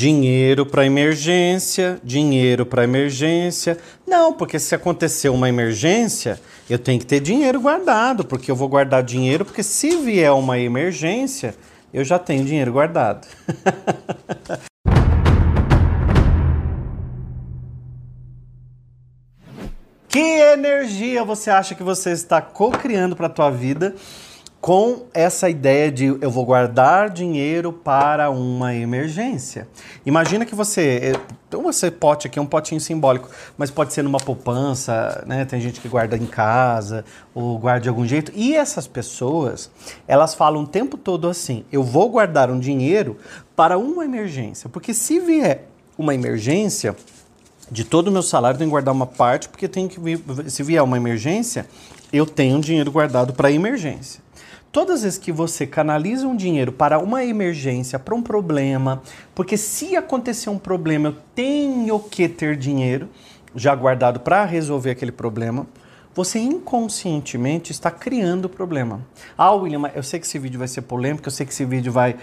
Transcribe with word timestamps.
Dinheiro 0.00 0.64
para 0.64 0.86
emergência, 0.86 2.00
dinheiro 2.02 2.64
para 2.64 2.84
emergência. 2.84 3.76
Não, 4.06 4.32
porque 4.32 4.58
se 4.58 4.74
acontecer 4.74 5.28
uma 5.28 5.46
emergência, 5.46 6.40
eu 6.70 6.78
tenho 6.78 6.98
que 6.98 7.04
ter 7.04 7.20
dinheiro 7.20 7.60
guardado, 7.60 8.24
porque 8.24 8.50
eu 8.50 8.56
vou 8.56 8.66
guardar 8.66 9.02
dinheiro, 9.02 9.44
porque 9.44 9.62
se 9.62 9.98
vier 9.98 10.32
uma 10.32 10.58
emergência, 10.58 11.54
eu 11.92 12.02
já 12.02 12.18
tenho 12.18 12.46
dinheiro 12.46 12.72
guardado. 12.72 13.28
que 20.08 20.18
energia 20.18 21.22
você 21.24 21.50
acha 21.50 21.74
que 21.74 21.82
você 21.82 22.12
está 22.12 22.40
co-criando 22.40 23.14
para 23.14 23.26
a 23.26 23.28
tua 23.28 23.50
vida? 23.50 23.94
Com 24.60 25.06
essa 25.14 25.48
ideia 25.48 25.90
de 25.90 26.04
eu 26.04 26.30
vou 26.30 26.44
guardar 26.44 27.08
dinheiro 27.08 27.72
para 27.72 28.28
uma 28.30 28.74
emergência. 28.74 29.66
Imagina 30.04 30.44
que 30.44 30.54
você, 30.54 31.14
então 31.48 31.68
esse 31.70 31.90
pote 31.90 32.26
aqui 32.26 32.38
é 32.38 32.42
um 32.42 32.46
potinho 32.46 32.80
simbólico, 32.80 33.30
mas 33.56 33.70
pode 33.70 33.94
ser 33.94 34.02
numa 34.02 34.18
poupança, 34.18 35.24
né? 35.26 35.46
Tem 35.46 35.60
gente 35.60 35.80
que 35.80 35.88
guarda 35.88 36.14
em 36.14 36.26
casa 36.26 37.06
ou 37.34 37.58
guarda 37.58 37.80
de 37.80 37.88
algum 37.88 38.06
jeito. 38.06 38.30
E 38.34 38.54
essas 38.54 38.86
pessoas, 38.86 39.70
elas 40.06 40.34
falam 40.34 40.64
o 40.64 40.66
tempo 40.66 40.98
todo 40.98 41.26
assim: 41.26 41.64
eu 41.72 41.82
vou 41.82 42.10
guardar 42.10 42.50
um 42.50 42.58
dinheiro 42.58 43.16
para 43.56 43.78
uma 43.78 44.04
emergência, 44.04 44.68
porque 44.68 44.92
se 44.92 45.18
vier 45.20 45.68
uma 45.96 46.14
emergência, 46.14 46.94
de 47.70 47.84
todo 47.84 48.08
o 48.08 48.10
meu 48.10 48.22
salário, 48.22 48.58
tenho 48.58 48.68
que 48.68 48.72
guardar 48.72 48.92
uma 48.92 49.06
parte, 49.06 49.48
porque 49.48 49.68
tem 49.68 49.86
que 49.86 49.98
se 50.50 50.62
vier 50.62 50.82
uma 50.82 50.96
emergência, 50.96 51.66
eu 52.12 52.26
tenho 52.26 52.60
dinheiro 52.60 52.90
guardado 52.90 53.32
para 53.32 53.50
emergência. 53.50 54.20
Todas 54.72 54.96
as 54.96 55.02
vezes 55.02 55.18
que 55.18 55.32
você 55.32 55.66
canaliza 55.66 56.26
um 56.28 56.36
dinheiro 56.36 56.70
para 56.70 56.98
uma 56.98 57.24
emergência, 57.24 57.98
para 57.98 58.14
um 58.14 58.22
problema, 58.22 59.02
porque 59.34 59.56
se 59.56 59.96
acontecer 59.96 60.48
um 60.48 60.58
problema, 60.58 61.08
eu 61.08 61.16
tenho 61.34 61.98
que 61.98 62.28
ter 62.28 62.56
dinheiro 62.56 63.08
já 63.54 63.74
guardado 63.74 64.20
para 64.20 64.44
resolver 64.44 64.90
aquele 64.90 65.10
problema, 65.10 65.66
você 66.14 66.38
inconscientemente 66.38 67.72
está 67.72 67.90
criando 67.90 68.46
o 68.46 68.48
problema. 68.48 69.00
Ah, 69.38 69.52
William, 69.52 69.90
eu 69.94 70.02
sei 70.02 70.18
que 70.20 70.26
esse 70.26 70.38
vídeo 70.38 70.58
vai 70.58 70.68
ser 70.68 70.82
polêmico, 70.82 71.26
eu 71.26 71.32
sei 71.32 71.46
que 71.46 71.52
esse 71.52 71.64
vídeo 71.64 71.92
vai 71.92 72.16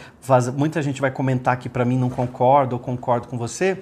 muita 0.55 0.81
gente 0.81 0.99
vai 0.99 1.11
comentar 1.11 1.53
aqui 1.53 1.69
para 1.69 1.85
mim 1.85 1.97
não 1.97 2.09
concordo 2.09 2.75
ou 2.75 2.79
concordo 2.79 3.27
com 3.27 3.37
você. 3.37 3.77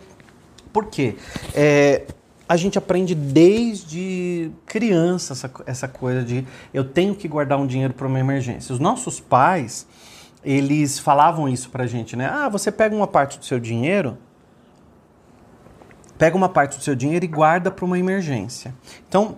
Por 0.76 0.88
quê? 0.88 1.16
É, 1.54 2.04
a 2.50 2.58
gente 2.58 2.78
aprende 2.78 3.16
desde 3.16 4.52
criança 4.66 5.31
essa, 5.31 5.50
essa 5.66 5.88
coisa 5.88 6.22
de 6.22 6.45
eu 6.73 6.84
tenho 6.84 7.16
que 7.16 7.30
guardar 7.30 7.58
um 7.58 7.66
dinheiro 7.66 7.94
para 7.94 8.06
uma 8.06 8.20
emergência. 8.20 8.73
Os 8.73 8.80
nossos 8.80 9.22
pais, 9.22 9.88
eles 10.44 11.00
falavam 11.00 11.48
isso 11.48 11.70
pra 11.70 11.88
gente, 11.88 12.18
né? 12.18 12.30
Ah, 12.30 12.50
você 12.50 12.73
pega 12.73 12.94
uma 12.94 13.08
parte 13.08 13.40
do 13.40 13.46
seu 13.46 13.58
dinheiro, 13.58 14.18
pega 16.18 16.36
uma 16.36 16.50
parte 16.50 16.78
do 16.78 16.84
seu 16.84 16.94
dinheiro 16.94 17.23
e 17.23 17.28
guarda 17.30 17.72
para 17.72 17.86
uma 17.86 17.98
emergência. 17.98 18.76
Então, 19.08 19.38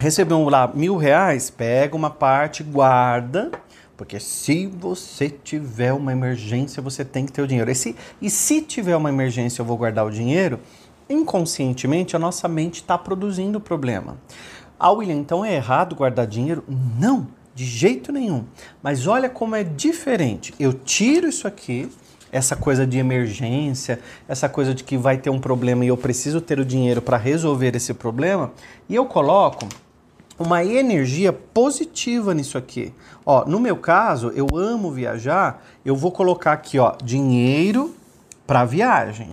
recebeu 0.00 0.48
lá 0.48 0.66
mil 0.66 0.96
reais, 0.96 1.48
pega 1.48 1.94
uma 1.94 2.10
parte, 2.10 2.64
guarda, 2.64 3.52
porque 3.96 4.20
se 4.20 4.66
você 4.66 5.28
tiver 5.28 5.92
uma 5.92 6.12
emergência, 6.12 6.82
você 6.82 7.04
tem 7.04 7.24
que 7.24 7.32
ter 7.32 7.42
o 7.42 7.46
dinheiro. 7.46 7.70
E 7.70 7.74
se, 7.74 7.96
e 8.20 8.28
se 8.28 8.60
tiver 8.60 8.96
uma 8.96 9.08
emergência, 9.08 9.62
eu 9.62 9.66
vou 9.66 9.76
guardar 9.76 10.06
o 10.06 10.10
dinheiro? 10.10 10.60
inconscientemente 11.08 12.16
a 12.16 12.18
nossa 12.18 12.48
mente 12.48 12.76
está 12.76 12.98
produzindo 12.98 13.58
o 13.58 13.60
problema. 13.60 14.18
Ah, 14.78 14.90
William, 14.90 15.14
então 15.14 15.44
é 15.44 15.54
errado 15.54 15.94
guardar 15.94 16.26
dinheiro? 16.26 16.64
Não, 16.98 17.28
de 17.54 17.64
jeito 17.64 18.12
nenhum. 18.12 18.44
Mas 18.82 19.06
olha 19.06 19.28
como 19.28 19.54
é 19.54 19.64
diferente. 19.64 20.54
Eu 20.58 20.72
tiro 20.72 21.28
isso 21.28 21.46
aqui, 21.46 21.90
essa 22.30 22.54
coisa 22.56 22.86
de 22.86 22.98
emergência, 22.98 24.00
essa 24.28 24.48
coisa 24.48 24.74
de 24.74 24.84
que 24.84 24.98
vai 24.98 25.16
ter 25.16 25.30
um 25.30 25.38
problema 25.38 25.84
e 25.84 25.88
eu 25.88 25.96
preciso 25.96 26.40
ter 26.40 26.58
o 26.58 26.64
dinheiro 26.64 27.00
para 27.00 27.16
resolver 27.16 27.74
esse 27.74 27.94
problema, 27.94 28.52
e 28.88 28.94
eu 28.94 29.06
coloco 29.06 29.66
uma 30.38 30.64
energia 30.64 31.32
positiva 31.32 32.34
nisso 32.34 32.58
aqui. 32.58 32.92
Ó, 33.24 33.44
no 33.44 33.58
meu 33.58 33.76
caso, 33.76 34.30
eu 34.34 34.46
amo 34.54 34.90
viajar, 34.90 35.62
eu 35.84 35.96
vou 35.96 36.12
colocar 36.12 36.52
aqui, 36.52 36.78
ó, 36.78 36.94
dinheiro 37.02 37.94
para 38.46 38.64
viagem. 38.64 39.30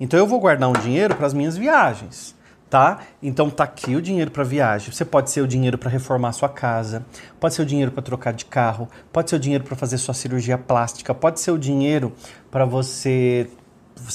Então 0.00 0.18
eu 0.18 0.26
vou 0.26 0.40
guardar 0.40 0.68
um 0.68 0.72
dinheiro 0.72 1.14
para 1.14 1.26
as 1.26 1.34
minhas 1.34 1.56
viagens, 1.56 2.34
tá? 2.70 3.00
Então 3.22 3.50
tá 3.50 3.64
aqui 3.64 3.94
o 3.94 4.02
dinheiro 4.02 4.30
para 4.30 4.44
viagem. 4.44 4.92
Você 4.92 5.04
pode 5.04 5.30
ser 5.30 5.40
o 5.40 5.46
dinheiro 5.46 5.76
para 5.76 5.90
reformar 5.90 6.32
sua 6.32 6.48
casa, 6.48 7.04
pode 7.38 7.54
ser 7.54 7.62
o 7.62 7.66
dinheiro 7.66 7.92
para 7.92 8.02
trocar 8.02 8.32
de 8.32 8.44
carro, 8.44 8.88
pode 9.12 9.30
ser 9.30 9.36
o 9.36 9.40
dinheiro 9.40 9.64
para 9.64 9.76
fazer 9.76 9.98
sua 9.98 10.14
cirurgia 10.14 10.56
plástica, 10.56 11.14
pode 11.14 11.40
ser 11.40 11.50
o 11.50 11.58
dinheiro 11.58 12.12
para 12.50 12.64
você 12.64 13.48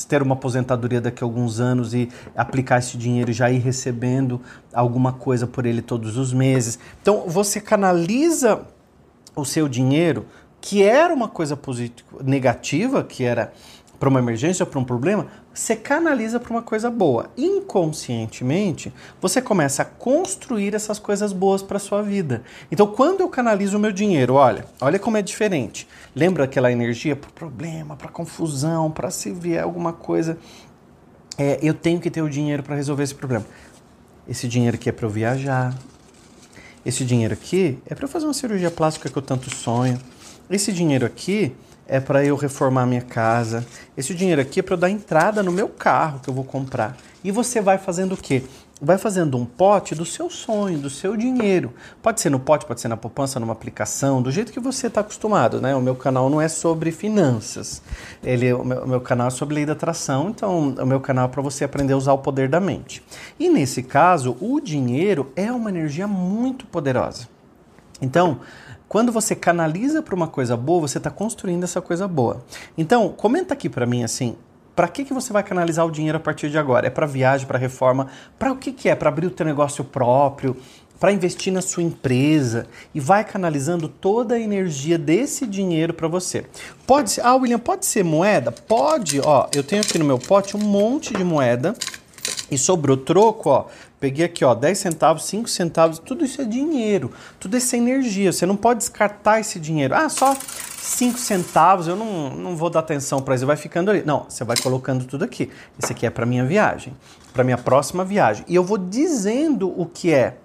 ter 0.07 0.21
uma 0.21 0.33
aposentadoria 0.33 1.01
daqui 1.01 1.23
a 1.23 1.25
alguns 1.25 1.59
anos 1.59 1.93
e 1.93 2.09
aplicar 2.35 2.79
esse 2.79 2.97
dinheiro 2.97 3.31
e 3.31 3.33
já 3.33 3.49
ir 3.49 3.59
recebendo 3.59 4.41
alguma 4.73 5.13
coisa 5.13 5.45
por 5.45 5.65
ele 5.65 5.81
todos 5.81 6.17
os 6.17 6.33
meses. 6.33 6.79
Então 7.01 7.25
você 7.27 7.59
canaliza 7.59 8.61
o 9.35 9.45
seu 9.45 9.67
dinheiro, 9.67 10.25
que 10.61 10.83
era 10.83 11.13
uma 11.13 11.27
coisa 11.27 11.59
negativa, 12.23 13.03
que 13.03 13.23
era 13.23 13.51
para 14.03 14.09
uma 14.09 14.19
emergência 14.19 14.65
ou 14.65 14.69
para 14.69 14.79
um 14.81 14.83
problema, 14.83 15.27
você 15.53 15.77
canaliza 15.77 16.37
para 16.37 16.51
uma 16.51 16.61
coisa 16.61 16.91
boa. 16.91 17.29
Inconscientemente, 17.37 18.93
você 19.21 19.41
começa 19.41 19.81
a 19.81 19.85
construir 19.85 20.75
essas 20.75 20.99
coisas 20.99 21.31
boas 21.31 21.63
para 21.63 21.79
sua 21.79 22.01
vida. 22.01 22.43
Então, 22.69 22.85
quando 22.85 23.21
eu 23.21 23.29
canalizo 23.29 23.77
o 23.77 23.79
meu 23.79 23.93
dinheiro, 23.93 24.33
olha, 24.33 24.65
olha 24.81 24.99
como 24.99 25.15
é 25.15 25.21
diferente. 25.21 25.87
Lembra 26.13 26.43
aquela 26.43 26.69
energia 26.69 27.15
para 27.15 27.29
problema, 27.29 27.95
para 27.95 28.09
confusão, 28.09 28.91
para 28.91 29.09
se 29.09 29.31
vier 29.31 29.63
alguma 29.63 29.93
coisa, 29.93 30.37
é, 31.37 31.57
eu 31.61 31.73
tenho 31.73 32.01
que 32.01 32.11
ter 32.11 32.21
o 32.21 32.29
dinheiro 32.29 32.61
para 32.61 32.75
resolver 32.75 33.03
esse 33.03 33.15
problema. 33.15 33.45
Esse 34.27 34.49
dinheiro 34.49 34.75
aqui 34.75 34.89
é 34.89 34.91
para 34.91 35.05
eu 35.05 35.09
viajar. 35.09 35.73
Esse 36.85 37.05
dinheiro 37.05 37.33
aqui 37.33 37.79
é 37.85 37.95
para 37.95 38.03
eu 38.03 38.09
fazer 38.09 38.25
uma 38.25 38.33
cirurgia 38.33 38.69
plástica 38.69 39.07
que 39.07 39.17
eu 39.17 39.21
tanto 39.21 39.49
sonho. 39.55 39.97
Esse 40.49 40.73
dinheiro 40.73 41.05
aqui 41.05 41.55
é 41.87 41.99
para 41.99 42.23
eu 42.23 42.35
reformar 42.35 42.85
minha 42.85 43.01
casa. 43.01 43.65
Esse 43.95 44.13
dinheiro 44.13 44.41
aqui 44.41 44.59
é 44.59 44.63
para 44.63 44.73
eu 44.73 44.77
dar 44.77 44.89
entrada 44.89 45.43
no 45.43 45.51
meu 45.51 45.67
carro 45.67 46.19
que 46.19 46.29
eu 46.29 46.33
vou 46.33 46.43
comprar. 46.43 46.95
E 47.23 47.31
você 47.31 47.61
vai 47.61 47.77
fazendo 47.77 48.13
o 48.13 48.17
quê? 48.17 48.43
Vai 48.81 48.97
fazendo 48.97 49.37
um 49.37 49.45
pote 49.45 49.95
do 49.95 50.05
seu 50.05 50.29
sonho, 50.29 50.77
do 50.77 50.89
seu 50.89 51.15
dinheiro. 51.15 51.73
Pode 52.01 52.19
ser 52.19 52.29
no 52.29 52.39
pote, 52.39 52.65
pode 52.65 52.81
ser 52.81 52.89
na 52.89 52.97
poupança, 52.97 53.39
numa 53.39 53.53
aplicação, 53.53 54.21
do 54.21 54.29
jeito 54.29 54.51
que 54.51 54.59
você 54.59 54.87
está 54.87 54.99
acostumado, 54.99 55.61
né? 55.61 55.73
O 55.73 55.81
meu 55.81 55.95
canal 55.95 56.29
não 56.29 56.41
é 56.41 56.49
sobre 56.49 56.91
finanças. 56.91 57.81
Ele, 58.21 58.51
o 58.51 58.65
meu, 58.65 58.83
o 58.83 58.87
meu 58.87 58.99
canal 58.99 59.27
é 59.27 59.29
sobre 59.29 59.55
lei 59.55 59.65
da 59.65 59.71
atração, 59.71 60.29
então 60.29 60.75
o 60.77 60.85
meu 60.85 60.99
canal 60.99 61.25
é 61.25 61.27
para 61.29 61.41
você 61.41 61.63
aprender 61.63 61.93
a 61.93 61.97
usar 61.97 62.11
o 62.11 62.17
poder 62.17 62.49
da 62.49 62.59
mente. 62.59 63.01
E 63.39 63.47
nesse 63.47 63.83
caso, 63.83 64.35
o 64.41 64.59
dinheiro 64.59 65.31
é 65.35 65.49
uma 65.49 65.69
energia 65.69 66.07
muito 66.07 66.65
poderosa. 66.65 67.29
Então, 68.01 68.41
quando 68.93 69.11
você 69.11 69.35
canaliza 69.35 70.03
para 70.03 70.13
uma 70.13 70.27
coisa 70.27 70.55
boa, 70.55 70.81
você 70.81 70.99
está 70.99 71.09
construindo 71.09 71.63
essa 71.63 71.81
coisa 71.81 72.07
boa. 72.07 72.45
Então, 72.77 73.09
comenta 73.09 73.55
aqui 73.55 73.67
para 73.67 73.87
mim 73.87 74.03
assim, 74.03 74.35
para 74.75 74.87
que, 74.87 75.03
que 75.03 75.11
você 75.11 75.33
vai 75.33 75.41
canalizar 75.41 75.83
o 75.83 75.89
dinheiro 75.89 76.15
a 76.15 76.21
partir 76.21 76.47
de 76.51 76.59
agora? 76.59 76.85
É 76.85 76.91
para 76.91 77.07
viagem, 77.07 77.47
para 77.47 77.57
reforma? 77.57 78.09
Para 78.37 78.51
o 78.51 78.55
que, 78.55 78.71
que 78.71 78.87
é? 78.87 78.93
Para 78.93 79.09
abrir 79.09 79.25
o 79.25 79.31
teu 79.31 79.47
negócio 79.47 79.83
próprio? 79.83 80.55
Para 80.99 81.11
investir 81.11 81.51
na 81.51 81.63
sua 81.63 81.81
empresa? 81.81 82.67
E 82.93 82.99
vai 82.99 83.23
canalizando 83.23 83.87
toda 83.87 84.35
a 84.35 84.39
energia 84.39 84.99
desse 84.99 85.47
dinheiro 85.47 85.95
para 85.95 86.07
você. 86.07 86.45
Pode 86.85 87.13
ser, 87.13 87.21
ah, 87.21 87.33
William, 87.33 87.57
pode 87.57 87.87
ser 87.87 88.03
moeda? 88.03 88.51
Pode, 88.51 89.19
ó, 89.21 89.47
eu 89.55 89.63
tenho 89.63 89.81
aqui 89.81 89.97
no 89.97 90.05
meu 90.05 90.19
pote 90.19 90.55
um 90.55 90.59
monte 90.59 91.15
de 91.15 91.23
moeda 91.23 91.73
e 92.49 92.57
sobrou 92.57 92.97
troco, 92.97 93.49
ó. 93.49 93.65
Peguei 93.99 94.25
aqui, 94.25 94.43
ó, 94.43 94.53
10 94.53 94.77
centavos, 94.77 95.23
5 95.25 95.49
centavos, 95.49 95.97
tudo 95.97 96.25
isso 96.25 96.41
é 96.41 96.45
dinheiro, 96.45 97.11
tudo 97.39 97.55
isso 97.55 97.73
é 97.73 97.79
energia. 97.79 98.33
Você 98.33 98.45
não 98.45 98.57
pode 98.57 98.79
descartar 98.79 99.39
esse 99.39 99.59
dinheiro. 99.59 99.95
Ah, 99.95 100.09
só 100.09 100.35
5 100.35 101.17
centavos, 101.17 101.87
eu 101.87 101.95
não, 101.95 102.29
não 102.31 102.55
vou 102.55 102.69
dar 102.69 102.81
atenção 102.81 103.21
para 103.21 103.35
isso, 103.35 103.45
vai 103.45 103.55
ficando 103.55 103.89
ali. 103.89 104.03
Não, 104.05 104.25
você 104.27 104.43
vai 104.43 104.57
colocando 104.57 105.05
tudo 105.05 105.23
aqui. 105.23 105.49
Esse 105.81 105.93
aqui 105.93 106.05
é 106.05 106.09
para 106.09 106.25
minha 106.25 106.43
viagem, 106.43 106.93
para 107.31 107.45
minha 107.45 107.57
próxima 107.57 108.03
viagem. 108.03 108.43
E 108.47 108.55
eu 108.55 108.63
vou 108.63 108.77
dizendo 108.77 109.73
o 109.79 109.85
que 109.85 110.13
é. 110.13 110.37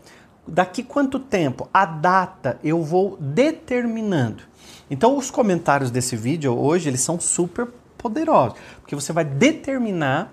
Daqui 0.47 0.83
quanto 0.83 1.19
tempo? 1.19 1.69
A 1.75 1.85
data 1.85 2.59
eu 2.63 2.83
vou 2.83 3.19
determinando. 3.21 4.45
Então 4.91 5.17
os 5.17 5.31
comentários 5.31 5.91
desse 5.91 6.17
vídeo 6.17 6.57
hoje, 6.57 6.89
eles 6.89 7.01
são 7.01 7.19
super 7.21 7.69
poderosos, 7.99 8.57
porque 8.81 8.95
você 8.95 9.13
vai 9.13 9.25
determinar 9.25 10.33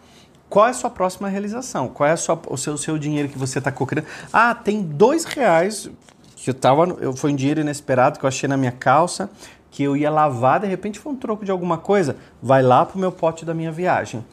qual 0.50 0.68
é 0.68 0.70
a 0.70 0.74
sua 0.74 0.90
próxima 0.90 1.28
realização? 1.28 1.88
Qual 1.88 2.08
é 2.08 2.16
sua, 2.16 2.40
o, 2.48 2.58
seu, 2.58 2.74
o 2.74 2.78
seu 2.78 2.98
dinheiro 2.98 3.30
que 3.30 3.38
você 3.38 3.60
está 3.60 3.72
cocriando? 3.72 4.08
Ah, 4.32 4.54
tem 4.54 4.82
dois 4.82 5.26
reais 5.26 5.90
que 6.36 6.50
eu 6.50 6.54
tava, 6.54 6.86
eu, 7.02 7.16
foi 7.16 7.32
um 7.32 7.36
dinheiro 7.36 7.62
inesperado 7.62 8.20
que 8.20 8.26
eu 8.26 8.28
achei 8.28 8.48
na 8.48 8.56
minha 8.56 8.72
calça, 8.72 9.30
que 9.72 9.84
eu 9.84 9.98
ia 9.98 10.12
lavar, 10.12 10.60
de 10.60 10.68
repente 10.68 11.00
foi 11.00 11.12
um 11.12 11.16
troco 11.16 11.44
de 11.44 11.52
alguma 11.52 11.78
coisa, 11.78 12.18
vai 12.42 12.62
lá 12.62 12.86
pro 12.86 13.00
meu 13.00 13.12
pote 13.12 13.44
da 13.44 13.54
minha 13.54 13.72
viagem. 13.72 14.24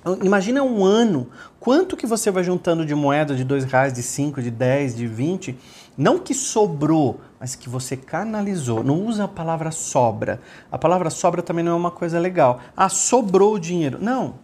Então, 0.00 0.18
imagina 0.22 0.62
um 0.62 0.84
ano, 0.84 1.28
quanto 1.58 1.96
que 1.96 2.06
você 2.06 2.30
vai 2.30 2.44
juntando 2.44 2.86
de 2.86 2.94
moeda 2.94 3.34
de 3.34 3.42
dois 3.42 3.64
reais, 3.64 3.92
de 3.92 4.02
cinco, 4.02 4.40
de 4.40 4.52
dez, 4.52 4.94
de 4.94 5.04
vinte, 5.06 5.58
não 5.98 6.18
que 6.18 6.34
sobrou, 6.34 7.20
mas 7.40 7.56
que 7.56 7.68
você 7.68 7.96
canalizou. 7.96 8.84
Não 8.84 9.04
usa 9.04 9.24
a 9.24 9.28
palavra 9.28 9.72
sobra. 9.72 10.40
A 10.70 10.78
palavra 10.78 11.10
sobra 11.10 11.42
também 11.42 11.64
não 11.64 11.72
é 11.72 11.74
uma 11.74 11.90
coisa 11.90 12.20
legal. 12.20 12.60
Ah, 12.76 12.88
sobrou 12.88 13.54
o 13.54 13.58
dinheiro. 13.58 13.98
Não. 14.00 14.34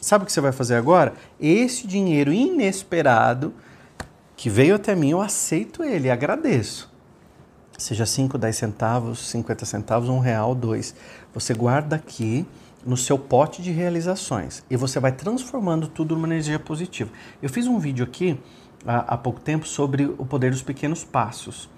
Sabe 0.00 0.24
o 0.24 0.26
que 0.26 0.32
você 0.32 0.40
vai 0.40 0.52
fazer 0.52 0.76
agora? 0.76 1.12
Esse 1.38 1.86
dinheiro 1.86 2.32
inesperado 2.32 3.52
que 4.36 4.48
veio 4.48 4.76
até 4.76 4.94
mim, 4.94 5.10
eu 5.10 5.20
aceito 5.20 5.84
ele, 5.84 6.10
agradeço. 6.10 6.90
Seja 7.76 8.06
5, 8.06 8.38
10 8.38 8.56
centavos, 8.56 9.28
50 9.28 9.64
centavos, 9.66 10.08
um 10.08 10.18
real, 10.18 10.54
dois. 10.54 10.94
Você 11.34 11.52
guarda 11.52 11.96
aqui 11.96 12.46
no 12.84 12.96
seu 12.96 13.18
pote 13.18 13.60
de 13.60 13.70
realizações 13.70 14.64
e 14.70 14.76
você 14.76 14.98
vai 14.98 15.12
transformando 15.12 15.86
tudo 15.86 16.14
numa 16.14 16.26
energia 16.26 16.58
positiva. 16.58 17.10
Eu 17.42 17.50
fiz 17.50 17.66
um 17.66 17.78
vídeo 17.78 18.04
aqui 18.04 18.40
há, 18.86 19.14
há 19.14 19.16
pouco 19.18 19.40
tempo 19.40 19.66
sobre 19.66 20.04
o 20.04 20.24
poder 20.24 20.50
dos 20.50 20.62
pequenos 20.62 21.04
passos. 21.04 21.68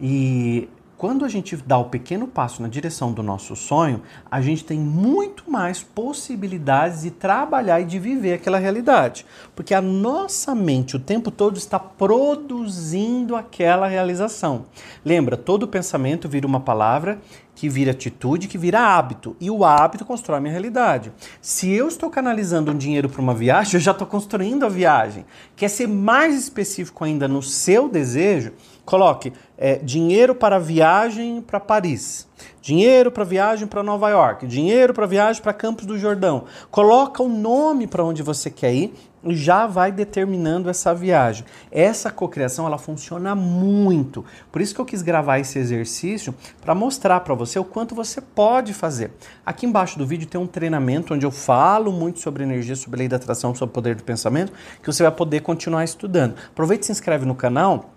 E 0.00 0.68
quando 0.96 1.24
a 1.24 1.28
gente 1.28 1.54
dá 1.56 1.76
o 1.76 1.86
pequeno 1.86 2.26
passo 2.26 2.62
na 2.62 2.68
direção 2.68 3.12
do 3.12 3.22
nosso 3.22 3.54
sonho, 3.54 4.02
a 4.30 4.40
gente 4.40 4.64
tem 4.64 4.78
muito 4.78 5.50
mais 5.50 5.82
possibilidades 5.82 7.02
de 7.02 7.10
trabalhar 7.10 7.80
e 7.80 7.84
de 7.84 7.98
viver 7.98 8.34
aquela 8.34 8.58
realidade. 8.58 9.26
Porque 9.54 9.74
a 9.74 9.82
nossa 9.82 10.54
mente 10.54 10.96
o 10.96 11.00
tempo 11.00 11.30
todo 11.30 11.58
está 11.58 11.78
produzindo 11.78 13.36
aquela 13.36 13.86
realização. 13.86 14.64
Lembra, 15.04 15.36
todo 15.36 15.68
pensamento 15.68 16.28
vira 16.28 16.46
uma 16.46 16.60
palavra 16.60 17.18
que 17.56 17.70
vira 17.70 17.90
atitude, 17.92 18.46
que 18.46 18.58
vira 18.58 18.78
hábito. 18.78 19.34
E 19.40 19.50
o 19.50 19.64
hábito 19.64 20.04
constrói 20.04 20.36
a 20.36 20.40
minha 20.40 20.52
realidade. 20.52 21.10
Se 21.40 21.72
eu 21.72 21.88
estou 21.88 22.10
canalizando 22.10 22.70
um 22.70 22.76
dinheiro 22.76 23.08
para 23.08 23.22
uma 23.22 23.34
viagem, 23.34 23.74
eu 23.74 23.80
já 23.80 23.92
estou 23.92 24.06
construindo 24.06 24.66
a 24.66 24.68
viagem. 24.68 25.24
Quer 25.56 25.68
ser 25.68 25.88
mais 25.88 26.38
específico 26.38 27.02
ainda 27.02 27.26
no 27.26 27.42
seu 27.42 27.88
desejo? 27.88 28.52
Coloque 28.84 29.32
é, 29.56 29.76
dinheiro 29.76 30.34
para 30.34 30.58
viagem 30.58 31.40
para 31.40 31.58
Paris, 31.58 32.28
dinheiro 32.60 33.10
para 33.10 33.24
viagem 33.24 33.66
para 33.66 33.82
Nova 33.82 34.10
York, 34.10 34.46
dinheiro 34.46 34.92
para 34.92 35.06
viagem 35.06 35.42
para 35.42 35.54
Campos 35.54 35.86
do 35.86 35.98
Jordão. 35.98 36.44
Coloca 36.70 37.22
o 37.22 37.28
nome 37.28 37.86
para 37.86 38.04
onde 38.04 38.22
você 38.22 38.50
quer 38.50 38.74
ir 38.74 38.94
já 39.34 39.66
vai 39.66 39.90
determinando 39.90 40.68
essa 40.68 40.94
viagem. 40.94 41.44
Essa 41.70 42.10
cocriação 42.10 42.66
ela 42.66 42.78
funciona 42.78 43.34
muito. 43.34 44.24
Por 44.52 44.60
isso 44.60 44.74
que 44.74 44.80
eu 44.80 44.84
quis 44.84 45.02
gravar 45.02 45.38
esse 45.38 45.58
exercício 45.58 46.34
para 46.60 46.74
mostrar 46.74 47.20
para 47.20 47.34
você 47.34 47.58
o 47.58 47.64
quanto 47.64 47.94
você 47.94 48.20
pode 48.20 48.72
fazer. 48.74 49.10
Aqui 49.44 49.66
embaixo 49.66 49.98
do 49.98 50.06
vídeo 50.06 50.28
tem 50.28 50.40
um 50.40 50.46
treinamento 50.46 51.14
onde 51.14 51.26
eu 51.26 51.30
falo 51.30 51.90
muito 51.90 52.20
sobre 52.20 52.42
energia, 52.42 52.76
sobre 52.76 52.98
lei 52.98 53.08
da 53.08 53.16
atração, 53.16 53.54
sobre 53.54 53.70
o 53.70 53.74
poder 53.74 53.94
do 53.94 54.04
pensamento, 54.04 54.52
que 54.82 54.86
você 54.86 55.02
vai 55.02 55.12
poder 55.12 55.40
continuar 55.40 55.84
estudando. 55.84 56.34
Aproveite 56.48 56.82
e 56.82 56.86
se 56.86 56.92
inscreve 56.92 57.24
no 57.24 57.34
canal 57.34 57.95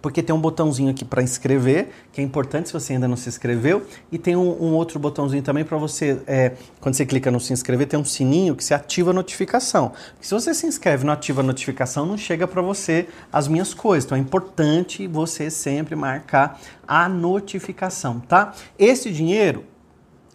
porque 0.00 0.22
tem 0.22 0.34
um 0.34 0.40
botãozinho 0.40 0.90
aqui 0.90 1.04
para 1.04 1.22
inscrever, 1.22 1.88
que 2.12 2.20
é 2.20 2.24
importante 2.24 2.68
se 2.68 2.72
você 2.72 2.92
ainda 2.92 3.08
não 3.08 3.16
se 3.16 3.28
inscreveu, 3.28 3.86
e 4.10 4.18
tem 4.18 4.36
um, 4.36 4.62
um 4.62 4.74
outro 4.74 4.98
botãozinho 4.98 5.42
também 5.42 5.64
para 5.64 5.76
você, 5.76 6.20
é, 6.26 6.52
quando 6.80 6.94
você 6.94 7.04
clica 7.04 7.30
no 7.30 7.40
se 7.40 7.52
inscrever, 7.52 7.86
tem 7.86 7.98
um 7.98 8.04
sininho 8.04 8.54
que 8.54 8.62
se 8.62 8.74
ativa 8.74 9.10
a 9.10 9.14
notificação. 9.14 9.92
se 10.20 10.32
você 10.32 10.54
se 10.54 10.66
inscreve 10.66 11.02
e 11.02 11.06
não 11.06 11.12
ativa 11.12 11.40
a 11.40 11.44
notificação, 11.44 12.06
não 12.06 12.16
chega 12.16 12.46
para 12.46 12.62
você 12.62 13.08
as 13.32 13.48
minhas 13.48 13.74
coisas. 13.74 14.04
Então 14.04 14.16
é 14.16 14.20
importante 14.20 15.06
você 15.06 15.50
sempre 15.50 15.96
marcar 15.96 16.60
a 16.86 17.08
notificação, 17.08 18.20
tá? 18.20 18.54
Esse 18.78 19.10
dinheiro, 19.10 19.64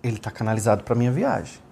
ele 0.03 0.17
está 0.17 0.29
canalizado 0.29 0.83
para 0.83 0.95
minha 0.95 1.11
viagem. 1.11 1.63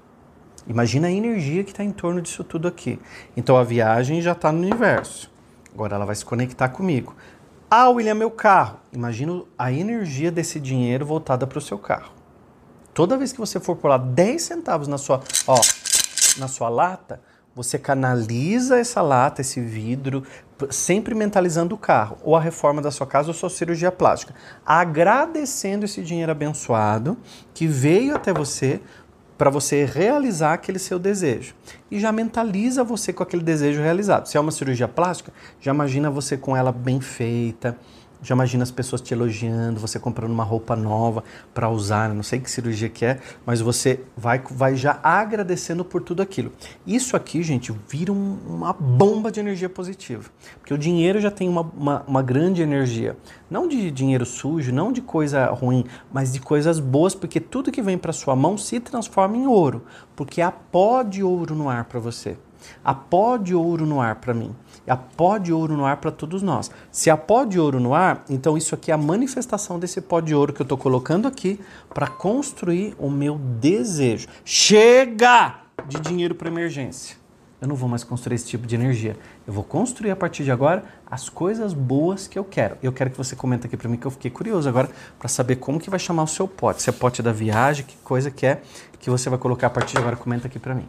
Imagina 0.68 1.08
a 1.08 1.12
energia 1.12 1.64
que 1.64 1.72
está 1.72 1.84
em 1.84 1.92
torno 1.92 2.22
disso 2.22 2.44
tudo 2.44 2.68
aqui. 2.68 3.00
Então 3.36 3.58
a 3.58 3.64
viagem 3.64 4.22
já 4.22 4.32
está 4.32 4.52
no 4.52 4.60
universo. 4.60 5.32
Agora 5.74 5.96
ela 5.96 6.06
vai 6.06 6.16
se 6.16 6.24
conectar 6.24 6.70
comigo. 6.70 7.16
Ah, 7.74 7.88
William, 7.88 8.16
meu 8.16 8.30
carro. 8.30 8.82
Imagina 8.92 9.44
a 9.58 9.72
energia 9.72 10.30
desse 10.30 10.60
dinheiro 10.60 11.06
voltada 11.06 11.48
para 11.48 11.58
o 11.58 11.62
seu 11.62 11.80
carro. 11.80 12.12
Toda 12.94 13.18
vez 13.18 13.32
que 13.32 13.40
você 13.40 13.62
for 13.62 13.80
lá 13.86 13.98
10 13.98 14.42
centavos 14.42 14.90
na 14.90 14.98
sua, 14.98 15.22
ó, 15.48 15.56
na 16.38 16.50
sua 16.50 16.68
lata, 16.68 17.22
você 17.56 17.80
canaliza 17.80 18.78
essa 18.78 19.02
lata, 19.02 19.40
esse 19.40 19.62
vidro, 19.62 20.22
sempre 20.70 21.16
mentalizando 21.16 21.74
o 21.74 21.78
carro, 21.78 22.18
ou 22.24 22.36
a 22.36 22.42
reforma 22.42 22.82
da 22.82 22.92
sua 22.92 23.08
casa, 23.08 23.30
ou 23.30 23.34
sua 23.34 23.50
cirurgia 23.50 23.90
plástica, 23.90 24.36
agradecendo 24.66 25.86
esse 25.86 26.02
dinheiro 26.02 26.34
abençoado 26.34 27.18
que 27.54 27.68
veio 27.68 28.14
até 28.14 28.34
você 28.34 28.82
para 29.42 29.50
você 29.50 29.86
realizar 29.86 30.54
aquele 30.54 30.78
seu 30.78 31.00
desejo. 31.00 31.56
E 31.90 32.00
já 32.00 32.12
mentaliza 32.12 32.84
você 32.84 33.12
com 33.12 33.24
aquele 33.24 33.42
desejo 33.42 33.82
realizado. 33.82 34.28
Se 34.28 34.38
é 34.38 34.40
uma 34.40 34.52
cirurgia 34.52 34.88
plástica, 34.88 35.34
já 35.60 35.74
imagina 35.74 36.12
você 36.12 36.38
com 36.38 36.56
ela 36.56 36.72
bem 36.72 37.02
feita, 37.02 37.76
já 38.22 38.36
imagina 38.36 38.64
as 38.64 38.72
pessoas 38.72 39.02
te 39.02 39.14
elogiando, 39.14 39.80
você 39.80 40.00
comprando 40.00 40.32
uma 40.32 40.44
roupa 40.44 40.76
nova 40.76 41.24
para 41.54 41.70
usar, 41.70 42.14
não 42.14 42.24
sei 42.24 42.40
que 42.40 42.50
cirurgia 42.50 42.90
que 42.90 43.04
é, 43.04 43.20
mas 43.46 43.62
você 43.62 44.02
vai, 44.16 44.42
vai 44.52 44.76
já 44.76 45.00
agradecendo 45.02 45.84
por 45.84 46.02
tudo 46.02 46.22
aquilo. 46.22 46.52
Isso 46.86 47.16
aqui, 47.16 47.42
gente, 47.42 47.74
vira 47.88 48.12
um, 48.12 48.38
uma 48.48 48.74
bomba 48.74 49.32
de 49.32 49.40
energia 49.40 49.70
positiva. 49.70 50.30
Porque 50.60 50.74
o 50.74 50.78
dinheiro 50.78 51.20
já 51.20 51.32
tem 51.32 51.50
uma, 51.50 51.62
uma, 51.62 52.04
uma 52.08 52.22
grande 52.22 52.62
energia. 52.62 53.18
Não 53.50 53.68
de 53.68 53.90
dinheiro 53.90 54.26
sujo, 54.26 54.72
não 54.72 54.92
de 54.92 55.02
coisa 55.02 55.48
ruim, 55.48 55.86
mas 56.12 56.34
de 56.34 56.40
coisas 56.40 56.80
boas, 56.80 57.16
porque 57.16 57.40
tudo 57.40 57.72
que 57.72 57.82
vem 57.82 57.98
para 57.98 58.14
sua 58.14 58.36
mão 58.36 58.58
se 58.58 58.80
transforma 58.80 59.36
em 59.36 59.48
ouro. 59.48 59.84
Porque 60.16 60.42
há 60.42 60.52
pó 60.52 61.02
de 61.04 61.24
ouro 61.24 61.56
no 61.56 61.70
ar 61.70 61.86
para 61.86 62.00
você. 62.00 62.38
Há 62.84 62.94
pó 62.94 63.38
de 63.38 63.56
ouro 63.56 63.86
no 63.86 64.00
ar 64.00 64.16
para 64.16 64.34
mim. 64.34 64.56
Há 64.88 64.98
pó 64.98 65.38
de 65.38 65.54
ouro 65.54 65.78
no 65.78 65.86
ar 65.86 65.98
para 65.98 66.12
todos 66.12 66.42
nós. 66.42 66.72
Se 66.92 67.10
há 67.10 67.18
pó 67.18 67.44
de 67.46 67.60
ouro 67.60 67.80
no 67.80 67.94
ar, 67.94 68.26
então 68.30 68.58
isso 68.58 68.74
aqui 68.76 68.92
é 68.92 68.94
a 68.94 68.98
manifestação 68.98 69.80
desse 69.80 70.02
pó 70.02 70.20
de 70.20 70.34
ouro 70.34 70.54
que 70.54 70.62
eu 70.62 70.66
estou 70.66 70.78
colocando 70.78 71.28
aqui 71.28 71.60
para 71.94 72.08
construir 72.08 72.96
o 72.98 73.10
meu 73.10 73.38
desejo. 73.38 74.28
Chega 74.44 75.56
de 75.88 76.00
dinheiro 76.00 76.36
para 76.36 76.50
emergência. 76.50 77.22
Eu 77.62 77.68
não 77.68 77.76
vou 77.76 77.88
mais 77.88 78.04
construir 78.04 78.36
esse 78.36 78.48
tipo 78.48 78.66
de 78.66 78.74
energia. 78.74 79.16
Eu 79.46 79.54
vou 79.54 79.64
construir 79.64 80.10
a 80.10 80.16
partir 80.16 80.44
de 80.44 80.52
agora 80.52 80.84
as 81.06 81.30
coisas 81.30 81.76
boas 81.76 82.28
que 82.28 82.40
eu 82.40 82.44
quero. 82.44 82.76
Eu 82.82 82.92
quero 82.92 83.12
que 83.12 83.18
você 83.18 83.36
comente 83.36 83.68
aqui 83.68 83.78
para 83.78 83.88
mim 83.88 83.98
que 83.98 84.08
eu 84.08 84.10
fiquei 84.10 84.32
curioso 84.32 84.68
agora 84.68 84.90
para 85.20 85.28
saber 85.30 85.58
como 85.58 85.80
que 85.80 85.88
vai 85.88 86.00
chamar 86.00 86.24
o 86.24 86.28
seu 86.28 86.48
pote. 86.48 86.82
Se 86.82 86.90
é 86.90 86.94
pote 86.94 87.22
da 87.22 87.32
viagem, 87.32 87.86
que 87.86 87.96
coisa 87.98 88.32
que 88.32 88.48
é 88.48 88.64
que 89.00 89.12
você 89.12 89.30
vai 89.30 89.38
colocar 89.38 89.68
a 89.68 89.70
partir 89.70 89.94
de 89.94 90.00
agora, 90.00 90.16
comenta 90.16 90.48
aqui 90.48 90.58
para 90.58 90.74
mim. 90.74 90.88